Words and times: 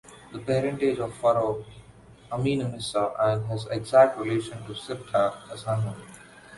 The 0.31 0.39
parentage 0.39 0.97
of 0.97 1.13
Pharaoh 1.17 1.63
Amenmesse 2.31 2.95
and 3.19 3.45
his 3.45 3.67
exact 3.67 4.17
relation 4.17 4.57
to 4.65 4.73
Siptah 4.73 5.35
is 5.53 5.63
unknown. 5.67 6.01